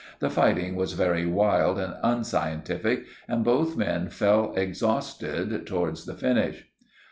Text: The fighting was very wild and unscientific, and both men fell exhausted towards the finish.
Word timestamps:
The 0.17 0.31
fighting 0.31 0.75
was 0.75 0.93
very 0.93 1.27
wild 1.27 1.77
and 1.77 1.93
unscientific, 2.01 3.05
and 3.27 3.43
both 3.43 3.77
men 3.77 4.09
fell 4.09 4.51
exhausted 4.55 5.67
towards 5.67 6.05
the 6.07 6.15
finish. 6.15 6.65